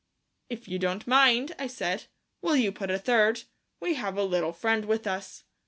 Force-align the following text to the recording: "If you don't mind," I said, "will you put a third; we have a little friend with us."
"If 0.49 0.67
you 0.67 0.79
don't 0.79 1.05
mind," 1.05 1.51
I 1.59 1.67
said, 1.67 2.05
"will 2.41 2.55
you 2.55 2.71
put 2.71 2.89
a 2.89 2.97
third; 2.97 3.43
we 3.79 3.93
have 3.93 4.17
a 4.17 4.23
little 4.23 4.51
friend 4.51 4.85
with 4.85 5.05
us." 5.05 5.43